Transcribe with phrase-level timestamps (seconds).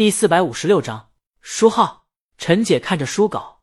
[0.00, 1.10] 第四百五十六章
[1.42, 2.06] 书号。
[2.38, 3.60] 陈姐看着书稿，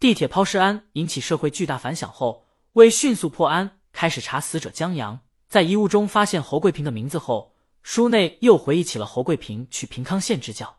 [0.00, 5.20] 地铁抛尸案引起社会巨大反响后，为迅速破案，开始查死者江阳。
[5.46, 10.78] 在遗物中发现侯桂平的名字后，书内又回忆起了侯桂平去平康县支教。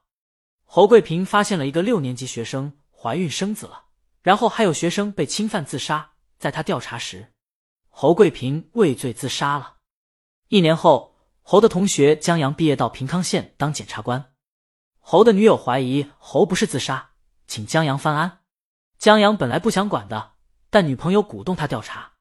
[0.63, 3.84] 侯桂平发现了一个六年级学生怀孕生子了，
[4.24, 6.14] 然后还有学生被侵犯自杀。
[6.40, 7.32] 在他调查时，
[7.90, 9.76] 侯桂平畏罪自杀了。
[10.48, 14.32] 一年后，侯的同学江阳毕业到平康县当检察官。
[15.08, 17.12] 侯的女友怀疑侯不是自杀。
[17.46, 18.40] 请江阳翻案。
[18.98, 20.34] 江阳本来不想管的，
[20.72, 22.13] 但女朋友鼓动他调查。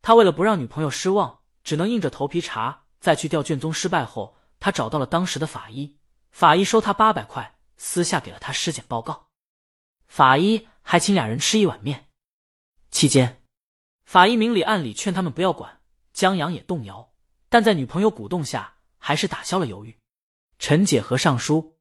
[0.00, 2.84] 他为了不让女朋友失望，只能硬着头皮查。
[2.98, 5.98] 在去调卷宗失败后，他找到了当时的法医，
[6.30, 9.26] 法医收他八百块，私下给了他尸检报告。
[10.08, 12.08] 法医还请俩人吃一碗面。
[12.90, 13.42] 期间，
[14.06, 15.82] 法医明里暗里劝他们不要管。
[16.14, 17.12] 江阳也动摇，
[17.50, 19.98] 但在女朋友鼓动下，还是打消了犹豫。
[20.58, 21.73] 陈姐和尚书，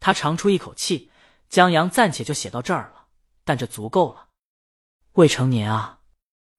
[0.00, 1.10] 他长出一口气。
[1.48, 3.06] 江阳暂且就写到这儿了，
[3.42, 4.28] 但这足够了。
[5.14, 6.00] 未成年啊，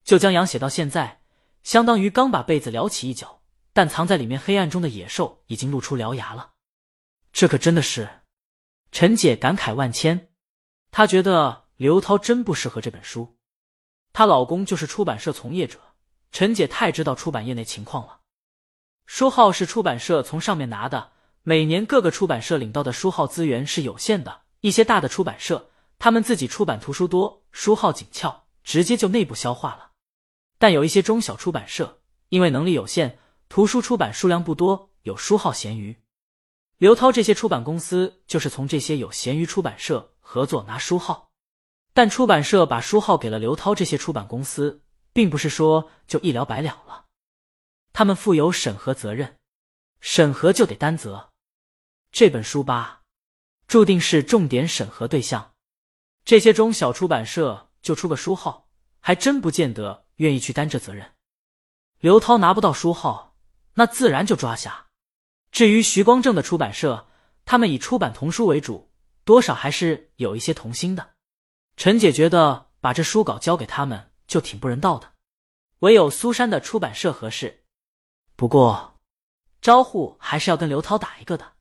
[0.03, 1.21] 就江阳写到现在，
[1.61, 6.53] 相当于刚把被子撩起一角，但藏在里面黑暗中的野兽已经露出獠牙了。
[7.31, 8.21] 这可真的是，
[8.91, 10.31] 陈姐感慨万千。
[10.89, 13.37] 她觉得刘涛真不适合这本书。
[14.11, 15.79] 她老公就是出版社从业者，
[16.31, 18.21] 陈姐太知道出版业内情况了。
[19.05, 21.11] 书号是出版社从上面拿的，
[21.49, 24.41] 每年各个出版社领到的书号资源是有限的。
[24.59, 29.93] 一些大的出版社，他们自己出版图书多，书号紧俏，直接就内部消化了。
[30.59, 35.97] 但有一些中小出版社，因为能力有限，图书出版数量不多，有书号闲余。
[36.77, 41.31] 刘涛这些出版公司就是从这些有闲余出版社合作拿书号，
[41.95, 44.83] 但出版社把书号给了刘涛这些出版公司，
[45.13, 47.05] 并不是说就一了百了了，
[47.91, 49.37] 他们负有审核责任，
[49.99, 51.28] 审核就得担责。
[52.11, 52.97] 这本书吧。
[53.67, 55.53] 注定是重点审核对象，
[56.25, 58.67] 这些中小出版社就出个书号，
[58.99, 61.11] 还真不见得愿意去担这责任。
[61.99, 63.35] 刘涛拿不到书号，
[63.75, 64.87] 那自然就抓瞎。
[65.51, 67.07] 至于徐光正的出版社，
[67.45, 68.91] 他们以出版童书为主，
[69.23, 71.11] 多少还是有一些童心的。
[71.77, 75.13] 陈姐觉得把这书稿交给他们就挺不人道的，
[75.79, 77.65] 唯有苏珊的出版社合适。
[78.35, 78.95] 不过，
[79.61, 81.53] 招呼还是要跟刘涛打一个的。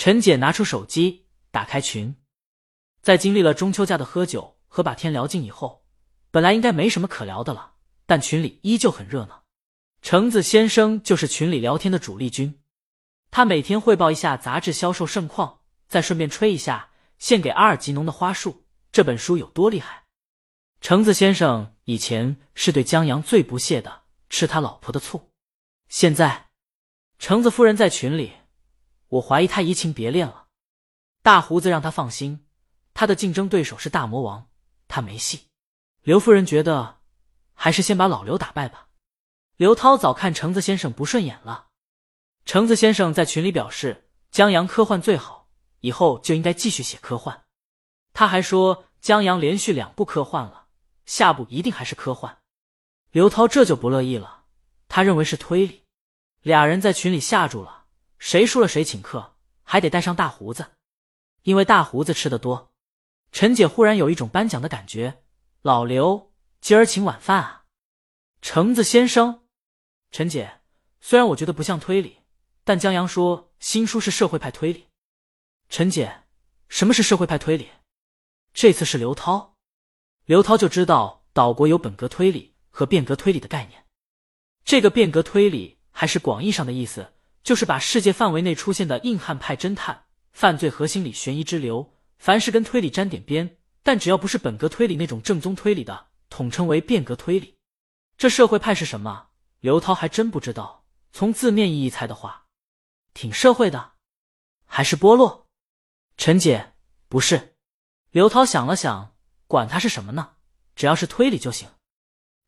[0.00, 1.26] 陈姐拿出手机。
[1.50, 2.16] 打开群，
[3.02, 5.84] 在经历了中秋假的喝酒和把天聊尽以后，
[6.30, 7.72] 本来应该没什么可聊的了，
[8.06, 9.44] 但群里依旧很热闹。
[10.00, 12.62] 橙子先生就是群里聊天的主力军，
[13.30, 20.04] 他每天汇报一下杂志销售盛况，再顺便吹一下献给阿尔吉农的花束这本书有多厉害。
[20.80, 25.32] 橙子先生以前是对江阳最不屑的，吃他老婆的醋。
[25.90, 26.46] 现在，
[27.18, 28.32] 橙子夫人在群里，
[29.10, 30.46] 我怀疑他移情别恋了。
[31.22, 32.46] 大胡子让他放心，
[32.94, 34.48] 他的竞争对手是大魔王，
[34.88, 35.46] 他没戏。
[36.02, 37.00] 刘夫人觉得
[37.52, 38.88] 还是先把老刘打败吧。
[39.56, 41.68] 刘涛早看橙子先生不顺眼了。
[42.46, 45.50] 橙子先生在群里表示，江阳科幻最好，
[45.80, 47.44] 以后就应该继续写科幻。
[48.14, 50.68] 他还说，江阳连续两部科幻了，
[51.04, 52.38] 下部一定还是科幻。
[53.10, 54.44] 刘涛这就不乐意了，
[54.88, 55.82] 他认为是推理。
[56.40, 57.79] 俩人在群里吓住了，
[58.20, 60.76] 谁输了谁请客，还得带上大胡子。
[61.42, 62.70] 因为大胡子吃的多，
[63.32, 65.22] 陈姐忽然有一种颁奖的感觉。
[65.62, 66.30] 老刘，
[66.60, 67.64] 今儿请晚饭啊！
[68.42, 69.44] 橙子先生，
[70.10, 70.60] 陈姐，
[71.00, 72.18] 虽然我觉得不像推理，
[72.62, 74.88] 但江阳说新书是社会派推理。
[75.70, 76.24] 陈姐，
[76.68, 77.70] 什么是社会派推理？
[78.52, 79.56] 这次是刘涛，
[80.26, 83.86] 刘涛就知道岛国有本格推理和变革推理的概念。
[84.62, 90.04] 这个变革推理还是广义上的意思，就是把世界范围内出现的硬汉派侦探。
[90.32, 97.56] 犯罪核心理悬疑之流，凡是跟推理沾点边，但只要不是本格推理那种正宗推理的，统称为变革推理。
[98.16, 99.28] 这社会派是什么？
[99.60, 100.84] 刘涛还真不知道。
[101.12, 102.46] 从字面意义猜的话，
[103.12, 103.92] 挺社会的，
[104.64, 105.48] 还是剥落？
[106.16, 106.74] 陈姐，
[107.08, 107.56] 不是。
[108.12, 109.14] 刘涛想了想，
[109.46, 110.34] 管他是什么呢？
[110.76, 111.68] 只要是推理就行。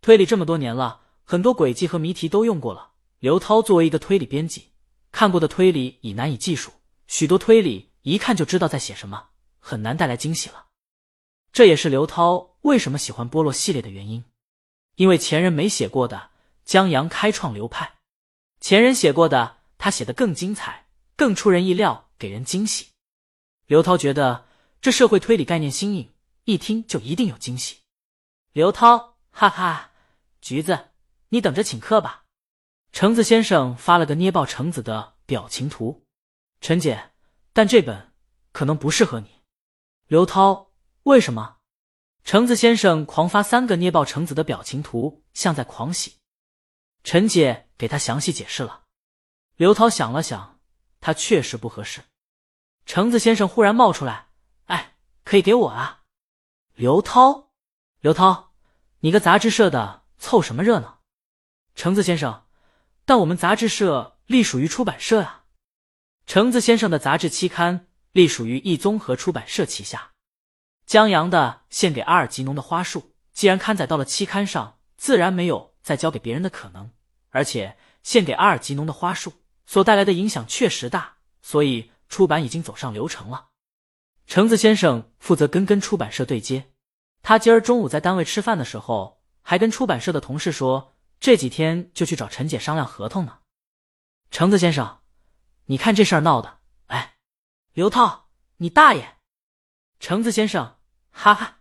[0.01, 2.93] 推理这么多年了，很多轨迹和谜题都用过了。
[3.19, 4.72] 刘涛作为一个推理编辑，
[5.13, 6.73] 看过的推理已难以计数。
[7.07, 9.29] 许多推理一看就知道在写什么，
[9.61, 10.67] 很难带来惊喜了。
[11.53, 14.25] 这也是刘涛为什么喜欢波洛系列的原因，
[14.97, 16.31] 因为前人没写过的，
[16.65, 17.99] 江阳开创流派；
[18.59, 22.89] 前人写过的，他写的更精彩，更出人意料，给人惊喜。
[23.67, 24.47] 刘涛觉得
[24.81, 26.11] 这社会推理概念新颖，
[26.45, 27.77] 一听就一定有惊喜。
[28.53, 29.91] 刘涛，哈哈，
[30.41, 30.89] 橘子，
[31.29, 32.22] 你等着请客吧。
[32.93, 36.05] 橙子先生发了个捏爆橙子的表情图。
[36.61, 37.13] 陈姐，
[37.55, 38.13] 但这本
[38.53, 39.41] 可能不适合你。
[40.07, 40.71] 刘涛，
[41.05, 41.57] 为什么？
[42.23, 46.19] 橙子先生狂发三个捏爆橙子的表情图，像在狂喜。
[47.03, 48.85] 陈姐给他详细解释了。
[49.57, 50.61] 刘涛想了想，
[51.01, 52.03] 他确实不合适。
[52.85, 54.29] 橙子先生忽然冒出来
[54.67, 56.03] ：“哎，可以给我啊！”
[56.77, 57.53] 刘涛，
[58.01, 58.53] 刘涛，
[59.01, 61.01] 你个杂志社的，凑什么热闹？
[61.75, 62.45] 橙子先生，
[63.05, 65.45] 但我们杂志社隶属于出版社啊。
[66.27, 70.13] 橙子先生的杂志期刊隶属于一综合出版社旗下。
[70.87, 76.91] 江阳的献给阿尔吉农的花束，既然刊载到了期刊上，自然没有再交给别人的可能。
[77.31, 79.33] 而且献给阿尔吉农的花束
[79.65, 83.49] 所带来的影响确实大，所以出版已经走上流程了。
[84.27, 86.71] 橙子先生负责跟跟出版社对接。
[87.23, 90.92] 他今儿中午在单位吃饭的时候，还跟出版社的同事说，
[91.23, 93.39] 这几天就去找陈姐商量合同呢。
[94.33, 95.03] 橙子先生，
[95.67, 96.59] 你看这事儿闹的，
[96.89, 97.15] 哎，
[97.75, 99.19] 刘涛，你大爷！
[100.01, 100.79] 橙子先生，
[101.13, 101.61] 哈哈。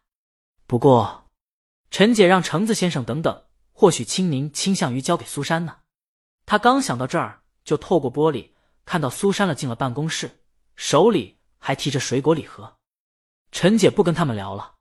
[0.66, 1.30] 不过，
[1.92, 5.82] 陈姐让橙子先生等等，或许青柠倾向于交给苏珊呢。
[6.48, 8.54] 他刚想到这儿，就透过玻璃
[8.84, 10.40] 看到苏珊了进了办公室，
[10.76, 12.80] 手里还提着水果礼盒。
[13.52, 14.78] 陈姐不跟他们聊了。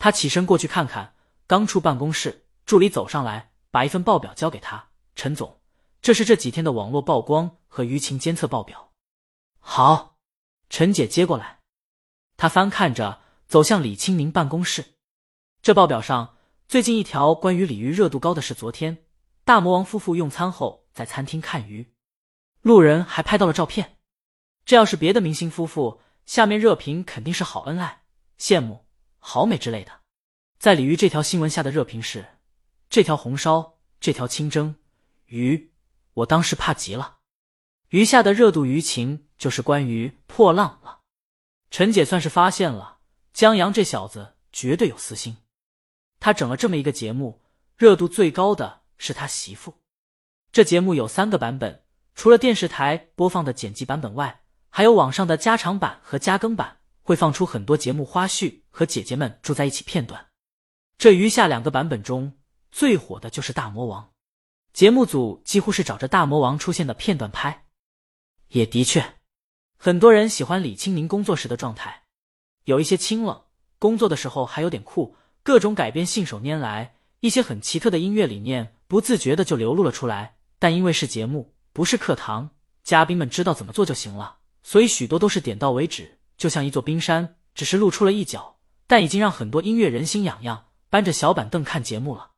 [0.00, 1.14] 他起身过去看看，
[1.46, 4.90] 刚出办公室，助理走上来，把一份报表交给他。
[5.16, 5.60] 陈总，
[6.00, 8.92] 这是这几天的网络曝光和舆情监测报表。
[9.58, 10.18] 好，
[10.68, 11.60] 陈姐接过来，
[12.36, 14.94] 他翻看着，走向李清明办公室。
[15.62, 16.36] 这报表上
[16.68, 19.04] 最近一条关于鲤鱼热度高的是昨天
[19.44, 21.94] 大魔王夫妇用餐后在餐厅看鱼，
[22.60, 23.98] 路人还拍到了照片。
[24.64, 28.04] 这要是别的明星夫妇，下面热评肯定是好恩爱、
[28.38, 28.86] 羡慕。
[29.18, 30.00] 好美之类的，
[30.58, 32.26] 在鲤鱼这条新闻下的热评是：
[32.92, 34.74] 这条红烧，这条清蒸
[35.24, 35.72] 鱼，
[36.12, 37.20] 我当时怕极了。
[37.88, 41.00] 余下的热度舆情就是关于破浪了。
[41.70, 42.98] 陈姐算是发现了
[43.32, 45.38] 江阳这小子绝对有私心，
[46.20, 47.40] 他整了这么一个节目，
[47.78, 49.80] 热度最高的是他媳妇。
[50.52, 51.84] 这节目有三个版本，
[52.14, 56.80] 除了电视台播放的剪辑版本外，还有网上的加长版和加更版。
[57.00, 60.26] 会放出很多节目花絮和姐姐们住在一起片段。
[60.98, 62.34] 这余下两个版本中
[62.72, 64.12] 最火的就是大魔王，
[64.72, 67.66] 节目组几乎是找着大魔王出现的片段拍。
[68.48, 69.16] 也的确，
[69.76, 72.04] 很多人喜欢李青宁工作时的状态，
[72.64, 73.42] 有一些清冷，
[73.78, 80.36] 工作的时候还有点酷，各种改编信手拈来，一些很奇特的音乐理念不自觉的就流露了出来。
[80.58, 82.50] 但因为是节目，不是课堂，
[82.82, 86.18] 嘉宾们知道怎么做就行了，所以许多都是点到为止。
[86.38, 92.31] 就像一座冰山，只是露出了一角，但已经让很多音乐人心痒痒，搬着小板凳看节目了。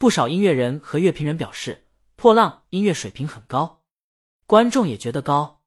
[0.00, 1.86] 不少音乐人和乐评人表示，
[2.16, 3.82] 破浪音乐水平很高，
[4.46, 5.60] 观众也觉得高。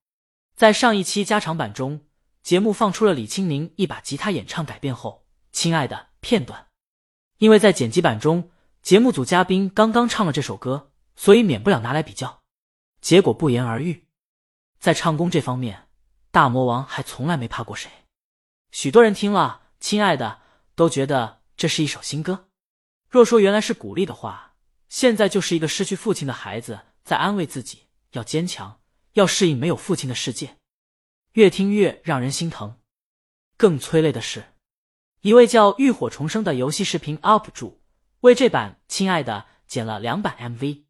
[0.55, 2.07] 在上一期加长版中，
[2.41, 6.69] 节目放出了李青宁一把吉他演唱改变后，亲爱的片段，
[7.37, 8.49] 因为在剪辑版中，
[8.81, 12.41] 节目组嘉宾刚刚唱了这首歌，所以免不了拿来比较，
[13.01, 14.07] 结果不言而喻。
[14.79, 15.89] 在唱功这方面。
[16.31, 17.91] 大魔王还从来没怕过谁，
[18.71, 20.39] 许多人听了，亲爱的
[20.73, 22.47] 都觉得这是一首新歌。
[23.13, 24.55] 若说原来是鼓励的话，
[24.89, 27.83] 现在就是一个失去父亲的孩子在安慰自己，
[28.13, 28.81] 要坚强，
[29.11, 30.57] 要适应没有父亲的世界。
[31.33, 32.79] 越听越让人心疼。
[33.55, 34.55] 更催泪的是，
[35.21, 37.83] 一位叫浴火重生的游戏视频 UP 主
[38.21, 40.85] 为这版《亲爱的》剪了两版 MV，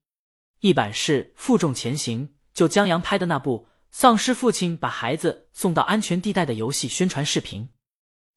[0.62, 3.68] 一版是《负重前行》，就江阳拍的那部。
[3.92, 7.68] 丧尸父亲把孩子送到安全地带的游戏宣传视频，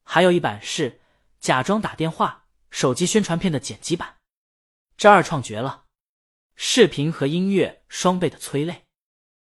[0.03, 0.99] 还有一版是
[1.39, 4.15] 假装打电话手机宣传片的剪辑版，
[4.97, 5.85] 这二创绝了，
[6.55, 8.83] 视频和音乐双倍的催泪。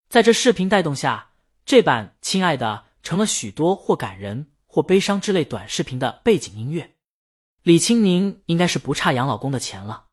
[0.10, 1.32] 在这视频带动下，
[1.66, 6.96] 这版《亲爱的》成了许多或感人或悲伤之类短视频的背景音乐。
[7.64, 10.09] 李青宁应该是不差养老公的钱了。